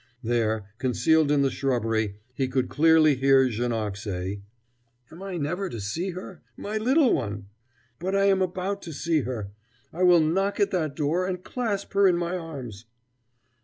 [0.23, 4.41] There, concealed in the shrubbery, he could clearly hear Janoc say:
[5.11, 6.41] "Am I never to see her?
[6.57, 7.49] My little one!
[7.99, 9.51] But I am about to see her!
[9.93, 12.85] I will knock at that door, and clasp her in my arms."